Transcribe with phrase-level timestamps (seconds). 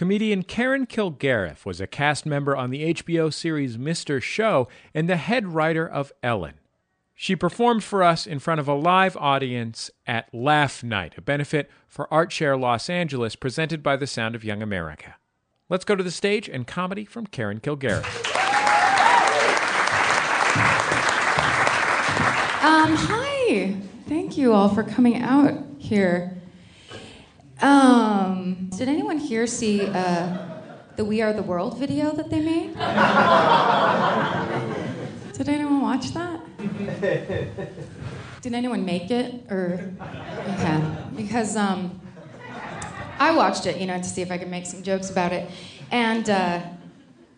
[0.00, 4.22] Comedian Karen Kilgariff was a cast member on the HBO series Mr.
[4.22, 6.54] Show and the head writer of Ellen.
[7.14, 11.68] She performed for us in front of a live audience at Laugh Night, a benefit
[11.86, 15.16] for ArtShare Los Angeles presented by the Sound of Young America.
[15.68, 18.06] Let's go to the stage and comedy from Karen Kilgariff.
[22.64, 23.76] Um, hi.
[24.08, 26.39] Thank you all for coming out here.
[27.62, 30.38] Um, did anyone here see uh,
[30.96, 32.74] the We Are the World video that they made?
[35.34, 36.40] did anyone watch that?
[38.40, 39.44] Did anyone make it?
[39.50, 42.00] Or yeah, because um,
[43.18, 45.50] I watched it, you know, to see if I could make some jokes about it,
[45.90, 46.28] and.
[46.30, 46.60] Uh,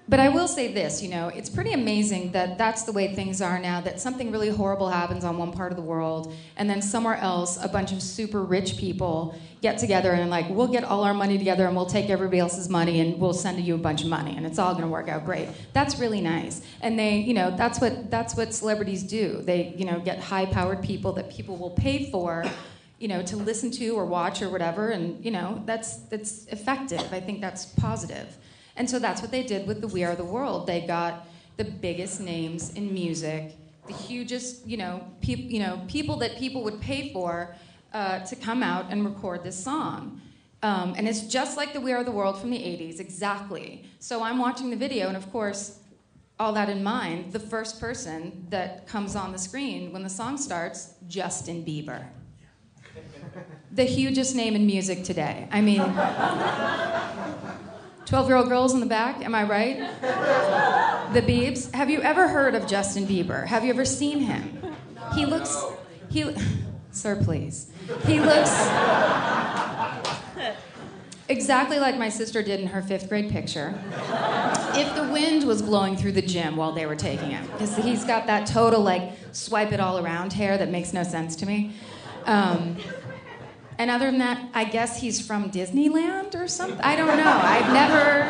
[0.08, 3.40] but I will say this, you know, it's pretty amazing that that's the way things
[3.40, 6.82] are now, that something really horrible happens on one part of the world, and then
[6.82, 11.04] somewhere else, a bunch of super rich people get together and, like, we'll get all
[11.04, 14.02] our money together and we'll take everybody else's money and we'll send you a bunch
[14.02, 15.48] of money and it's all going to work out great.
[15.72, 16.62] That's really nice.
[16.80, 19.40] And they, you know, that's what, that's what celebrities do.
[19.42, 22.44] They, you know, get high powered people that people will pay for
[22.98, 27.12] you know to listen to or watch or whatever and you know that's that's effective
[27.12, 28.38] i think that's positive
[28.76, 30.66] and so that's what they did with the We Are the World.
[30.66, 33.56] They got the biggest names in music,
[33.86, 37.54] the hugest, you know, peop, you know people that people would pay for
[37.92, 40.20] uh, to come out and record this song.
[40.62, 43.84] Um, and it's just like the We Are the World from the 80s, exactly.
[43.98, 45.80] So I'm watching the video, and of course,
[46.38, 50.36] all that in mind, the first person that comes on the screen when the song
[50.36, 52.06] starts, Justin Bieber.
[53.72, 55.48] The hugest name in music today.
[55.50, 55.80] I mean,
[58.06, 59.78] 12 year old girls in the back, am I right?
[61.12, 61.72] The Biebs.
[61.72, 63.46] Have you ever heard of Justin Bieber?
[63.46, 64.58] Have you ever seen him?
[65.14, 65.64] He looks.
[66.10, 66.34] He.
[66.90, 67.70] Sir, please.
[68.06, 68.50] He looks
[71.28, 73.74] exactly like my sister did in her fifth grade picture.
[74.74, 78.04] If the wind was blowing through the gym while they were taking him, because he's
[78.04, 81.72] got that total like swipe it all around hair that makes no sense to me.
[82.26, 82.76] Um,
[83.82, 86.80] and other than that, I guess he's from Disneyland or something.
[86.82, 87.40] I don't know.
[87.42, 88.22] I've never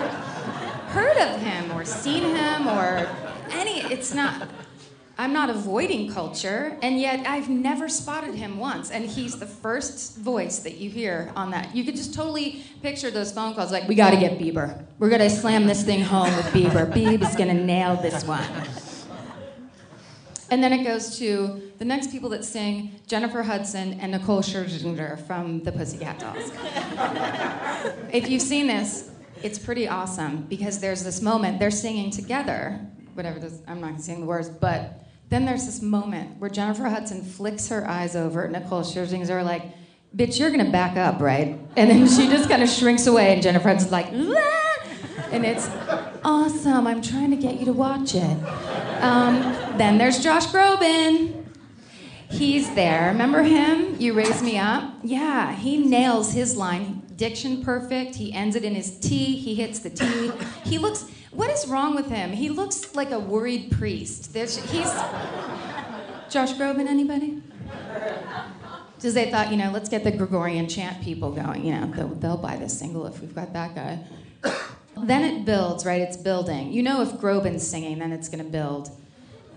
[0.92, 3.06] heard of him or seen him or
[3.50, 3.80] any.
[3.92, 4.48] It's not.
[5.18, 8.90] I'm not avoiding culture, and yet I've never spotted him once.
[8.90, 11.76] And he's the first voice that you hear on that.
[11.76, 14.82] You could just totally picture those phone calls like, we got to get Bieber.
[14.98, 16.90] We're to slam this thing home with Bieber.
[16.90, 18.42] Bieber's to nail this one.
[20.52, 25.18] And then it goes to the next people that sing Jennifer Hudson and Nicole Scherzinger
[25.26, 26.52] from the Pussycat Dolls.
[28.12, 29.10] if you've seen this,
[29.42, 32.78] it's pretty awesome because there's this moment, they're singing together,
[33.14, 37.22] whatever this, I'm not sing the words, but then there's this moment where Jennifer Hudson
[37.22, 39.62] flicks her eyes over at Nicole Scherzinger, like,
[40.14, 41.58] bitch, you're gonna back up, right?
[41.78, 44.62] And then she just kind of shrinks away, and Jennifer Hudson's like, ah!
[45.32, 45.66] and it's
[46.24, 46.86] awesome.
[46.86, 48.36] I'm trying to get you to watch it.
[49.02, 49.42] Um,
[49.76, 51.44] then there's Josh Groban.
[52.30, 53.08] He's there.
[53.08, 53.96] Remember him?
[53.98, 54.94] You raise me up?
[55.02, 57.02] Yeah, he nails his line.
[57.16, 58.14] Diction perfect.
[58.14, 59.36] He ends it in his T.
[59.36, 60.30] He hits the T.
[60.64, 61.04] He looks.
[61.32, 62.30] What is wrong with him?
[62.30, 64.32] He looks like a worried priest.
[64.32, 64.90] There's, he's.
[66.30, 67.42] Josh Groban, anybody?
[68.96, 71.64] Because they thought, you know, let's get the Gregorian chant people going.
[71.66, 73.98] You know, they'll, they'll buy this single if we've got that guy.
[75.02, 76.00] Then it builds, right?
[76.00, 76.72] It's building.
[76.72, 78.90] You know, if Groban's singing, then it's going to build.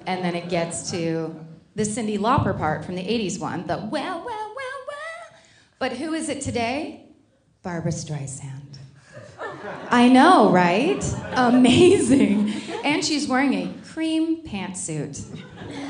[0.08, 1.40] And then it gets to
[1.76, 5.40] the Cyndi Lauper part from the 80s one, the well, well, well, well.
[5.78, 7.06] But who is it today?
[7.62, 8.80] Barbra Streisand.
[9.90, 11.04] I know, right?
[11.36, 12.54] Amazing.
[12.84, 15.26] And she's wearing a cream pantsuit.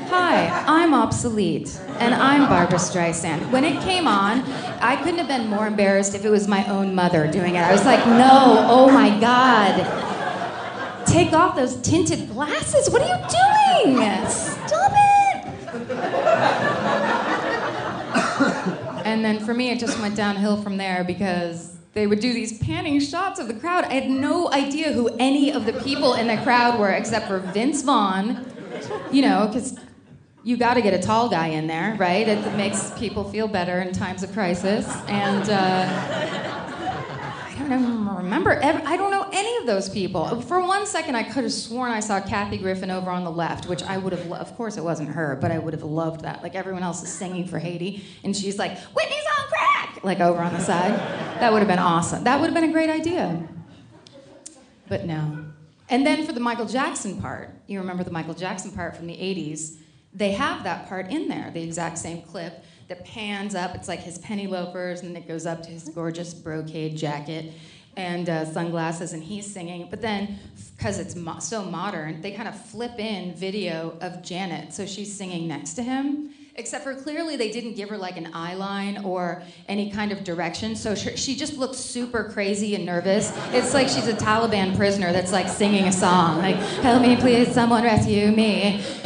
[0.08, 3.50] Hi, I'm obsolete, and I'm Barbra Streisand.
[3.50, 4.40] When it came on,
[4.80, 7.58] I couldn't have been more embarrassed if it was my own mother doing it.
[7.58, 9.76] I was like, no, oh my God.
[11.06, 12.88] Take off those tinted glasses.
[12.90, 13.16] What are you
[13.94, 14.26] doing?
[14.28, 15.46] Stop it.
[19.06, 22.58] and then for me, it just went downhill from there because they would do these
[22.58, 23.84] panning shots of the crowd.
[23.84, 27.38] I had no idea who any of the people in the crowd were except for
[27.38, 28.44] Vince Vaughn,
[29.10, 29.78] you know, because
[30.44, 32.28] you got to get a tall guy in there, right?
[32.28, 34.86] It makes people feel better in times of crisis.
[35.08, 38.62] And uh, I don't even remember.
[38.62, 40.42] I don't know any of those people.
[40.42, 43.70] For one second, I could have sworn I saw Kathy Griffin over on the left,
[43.70, 44.26] which I would have.
[44.26, 46.42] Lo- of course, it wasn't her, but I would have loved that.
[46.42, 49.65] Like everyone else is singing for Haiti, and she's like, "Whitney's on crack!"
[50.02, 50.92] Like over on the side.
[51.40, 52.24] That would have been awesome.
[52.24, 53.46] That would have been a great idea.
[54.88, 55.44] But no.
[55.88, 59.14] And then for the Michael Jackson part, you remember the Michael Jackson part from the
[59.14, 59.78] 80s
[60.16, 63.74] they have that part in there, the exact same clip that pans up.
[63.74, 67.52] It's like his penny loafers, and it goes up to his gorgeous brocade jacket.
[67.98, 69.88] and uh, sunglasses, and he's singing.
[69.88, 70.38] But then,
[70.76, 75.16] because it's mo- so modern, they kind of flip in video of Janet, so she's
[75.16, 76.30] singing next to him.
[76.58, 80.74] Except for clearly they didn't give her like an eyeline or any kind of direction,
[80.74, 83.30] so she, just looks super crazy and nervous.
[83.52, 87.52] It's like she's a Taliban prisoner that's like singing a song, like "Help me, please,
[87.52, 88.82] someone rescue me."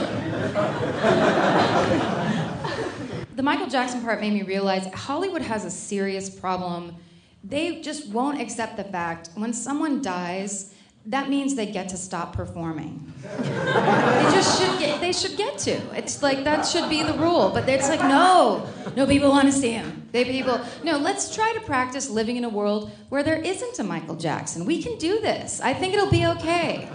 [3.35, 6.95] the Michael Jackson part made me realize Hollywood has a serious problem.
[7.43, 10.73] They just won't accept the fact when someone dies,
[11.07, 13.13] that means they get to stop performing.
[13.39, 15.81] they just should get they should get to.
[15.97, 17.51] It's like that should be the rule.
[17.51, 20.09] But it's like no, no people want to see him.
[20.13, 23.85] They people no, let's try to practice living in a world where there isn't a
[23.85, 24.67] Michael Jackson.
[24.67, 25.61] We can do this.
[25.63, 26.89] I think it'll be okay.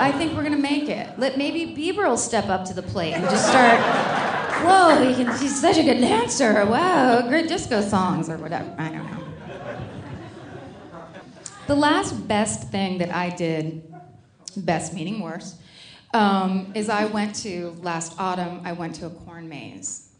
[0.00, 1.16] I think we're gonna make it.
[1.18, 3.80] Let maybe Bieber will step up to the plate and just start
[4.64, 6.64] Whoa, he can, he's such a good dancer.
[6.64, 8.72] Wow, great disco songs or whatever.
[8.78, 9.23] I don't know.
[11.66, 13.82] The last best thing that I did,
[14.54, 15.56] best meaning worse,
[16.12, 18.60] um, is I went to last autumn.
[18.64, 20.10] I went to a corn maze,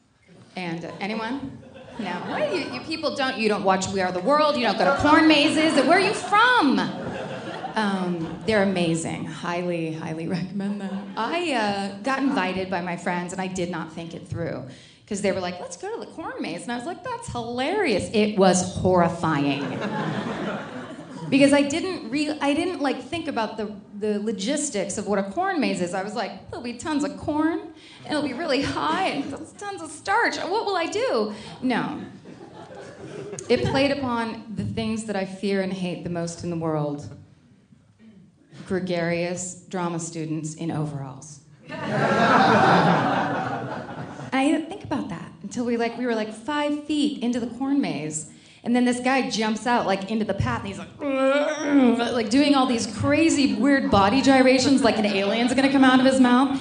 [0.57, 1.59] and uh, anyone?
[1.99, 3.37] No, you, you people don't.
[3.37, 4.57] You don't watch We Are the World.
[4.57, 5.75] You don't go to corn mazes.
[5.87, 6.79] Where are you from?
[7.75, 9.27] Um, they're amazing.
[9.27, 11.13] Highly, highly recommend them.
[11.15, 14.65] I uh, got invited by my friends, and I did not think it through
[15.05, 17.29] because they were like, "Let's go to the corn maze," and I was like, "That's
[17.29, 19.63] hilarious." It was horrifying
[21.29, 25.25] because I didn't re- I didn't like think about the the logistics of what a
[25.31, 25.95] corn maze is.
[25.95, 27.61] I was like, there'll be tons of corn,
[28.05, 29.25] and it'll be really high, and
[29.59, 30.37] tons of starch.
[30.39, 31.35] What will I do?
[31.63, 32.01] No.
[33.49, 37.09] It played upon the things that I fear and hate the most in the world.
[38.67, 41.41] Gregarious drama students in overalls.
[44.35, 47.47] I didn't think about that until we like we were like five feet into the
[47.47, 48.31] corn maze.
[48.65, 52.55] And then this guy jumps out like into the path and he's like, like doing
[52.55, 56.61] all these crazy weird body gyrations like an alien's gonna come out of his mouth.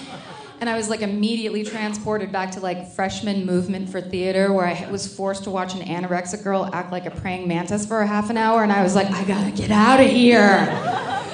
[0.60, 4.90] And I was like immediately transported back to like freshman movement for theater where I
[4.92, 8.30] was forced to watch an anorexic girl act like a praying mantis for a half
[8.30, 8.64] an hour.
[8.64, 10.68] And I was like, I gotta get out of here.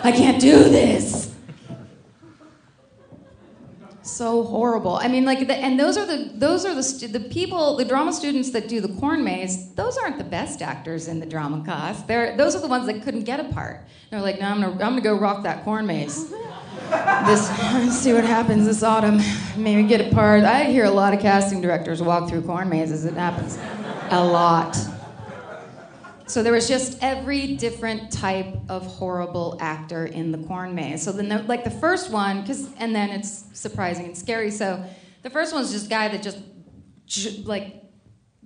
[0.03, 1.28] I can't do this
[4.19, 4.97] so horrible.
[4.97, 7.85] I mean, like, the, and those are the those are the stu- the people, the
[7.85, 9.71] drama students that do the corn maze.
[9.75, 12.03] Those aren't the best actors in the drama class.
[12.03, 13.79] They're those are the ones that couldn't get a part.
[14.09, 16.33] They're like, no, I'm gonna I'm gonna go rock that corn maze.
[17.25, 17.47] This
[18.01, 19.21] see what happens this autumn.
[19.55, 20.43] Maybe get a part.
[20.43, 23.05] I hear a lot of casting directors walk through corn mazes.
[23.05, 23.59] It happens
[24.09, 24.75] a lot.
[26.29, 31.01] So there was just every different type of horrible actor in the corn maze.
[31.01, 34.51] So then, the, like the first one, because and then it's surprising and scary.
[34.51, 34.85] So
[35.23, 36.37] the first one's just guy that just
[37.07, 37.83] j- like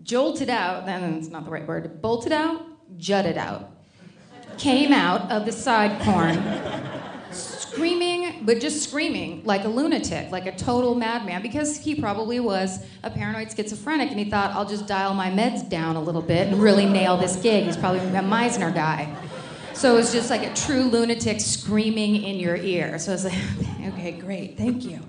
[0.01, 0.85] jolted out.
[0.85, 2.01] Then it's not the right word.
[2.01, 2.65] Bolted out,
[2.97, 3.71] jutted out,
[4.57, 6.37] came out of the side corn,
[7.73, 12.85] screaming, but just screaming like a lunatic, like a total madman, because he probably was
[13.03, 16.47] a paranoid schizophrenic and he thought, I'll just dial my meds down a little bit
[16.47, 17.65] and really nail this gig.
[17.65, 19.13] He's probably a Meisner guy.
[19.73, 22.99] So it was just like a true lunatic screaming in your ear.
[22.99, 23.33] So I was like,
[23.93, 24.99] okay, great, thank you.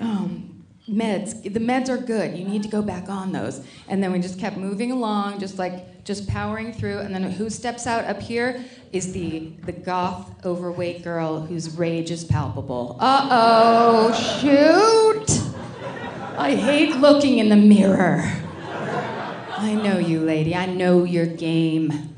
[0.00, 0.57] Um,
[0.88, 2.36] meds, the meds are good.
[2.36, 3.64] You need to go back on those.
[3.88, 6.98] And then we just kept moving along, just like just powering through.
[6.98, 12.10] And then who steps out up here is the the goth overweight girl whose rage
[12.10, 12.96] is palpable.
[13.00, 15.40] Uh oh, shoot!
[16.38, 18.22] I hate looking in the mirror.
[19.60, 20.54] I know you, lady.
[20.54, 22.14] I know your game.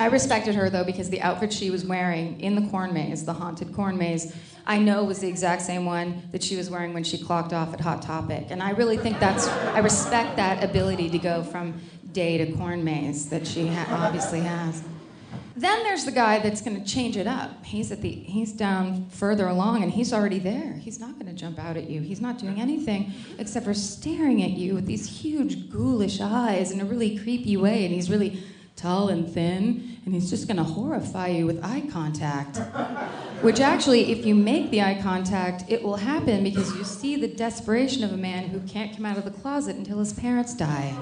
[0.00, 3.32] I respected her though because the outfit she was wearing in the corn maze, the
[3.32, 4.34] haunted corn maze,
[4.66, 7.72] I know was the exact same one that she was wearing when she clocked off
[7.72, 8.46] at Hot Topic.
[8.50, 11.80] And I really think that's, I respect that ability to go from
[12.12, 14.82] day to corn maze that she ha- obviously has.
[15.56, 17.64] Then there's the guy that's going to change it up.
[17.64, 20.74] He's at the he's down further along and he's already there.
[20.74, 22.00] He's not going to jump out at you.
[22.00, 26.80] He's not doing anything except for staring at you with these huge ghoulish eyes in
[26.80, 28.40] a really creepy way and he's really
[28.78, 32.58] tall and thin and he's just going to horrify you with eye contact.
[33.42, 37.28] Which actually if you make the eye contact, it will happen because you see the
[37.28, 40.96] desperation of a man who can't come out of the closet until his parents die.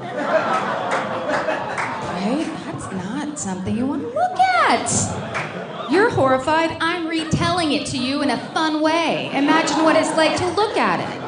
[2.17, 2.47] Right?
[2.65, 5.91] That's not something you want to look at.
[5.91, 6.77] You're horrified.
[6.81, 9.31] I'm retelling it to you in a fun way.
[9.33, 11.26] Imagine what it's like to look at it.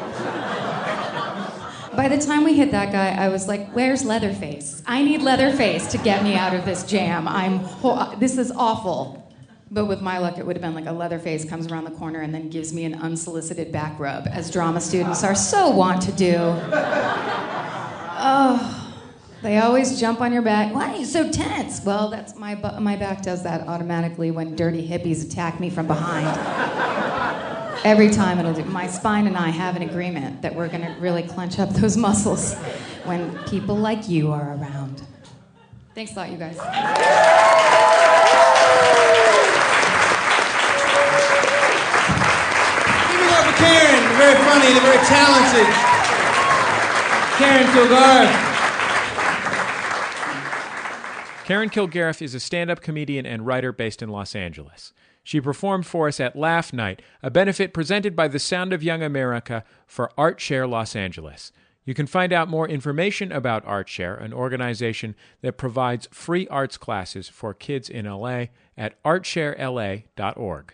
[1.99, 4.81] By the time we hit that guy, I was like, "Where's Leatherface?
[4.87, 7.27] I need Leatherface to get me out of this jam.
[7.27, 9.29] I'm ho- this is awful."
[9.69, 12.21] But with my luck, it would have been like a Leatherface comes around the corner
[12.21, 16.13] and then gives me an unsolicited back rub, as drama students are so wont to
[16.13, 16.37] do.
[18.21, 18.85] Oh.
[19.41, 20.73] They always jump on your back.
[20.73, 21.83] Why are you so tense?
[21.83, 25.87] Well, that's my bu- my back does that automatically when dirty hippies attack me from
[25.87, 26.27] behind.
[27.85, 28.65] Every time it'll do.
[28.65, 31.95] My spine and I have an agreement that we're going to really clench up those
[31.95, 32.55] muscles
[33.05, 35.01] when people like you are around.
[35.95, 36.55] Thanks a lot, you guys.
[36.55, 36.63] Give
[43.21, 44.03] it up for Karen.
[44.03, 44.73] They're very funny.
[44.73, 45.67] They're very talented.
[47.37, 48.49] Karen Kilgariff.
[51.45, 54.93] Karen Kilgariff is a stand up comedian and writer based in Los Angeles.
[55.29, 59.03] She performed for us at Laugh Night, a benefit presented by the Sound of Young
[59.03, 61.51] America for ArtShare Los Angeles.
[61.85, 67.29] You can find out more information about ArtShare, an organization that provides free arts classes
[67.29, 68.45] for kids in LA,
[68.75, 70.73] at artsharela.org.